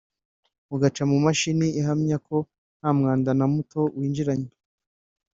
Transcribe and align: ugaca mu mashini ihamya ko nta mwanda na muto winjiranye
ugaca 0.73 1.03
mu 1.11 1.17
mashini 1.25 1.67
ihamya 1.79 2.17
ko 2.27 2.37
nta 2.79 2.89
mwanda 2.97 3.29
na 3.39 3.45
muto 3.53 3.81
winjiranye 3.97 4.51